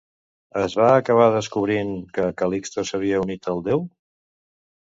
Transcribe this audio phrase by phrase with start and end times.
[0.61, 3.87] Es va acabar descobrint que Cal·listo s'havia unit al déu?